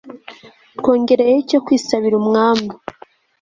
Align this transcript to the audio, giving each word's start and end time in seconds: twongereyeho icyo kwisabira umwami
twongereyeho 0.77 1.39
icyo 1.45 1.59
kwisabira 1.65 2.15
umwami 2.21 2.67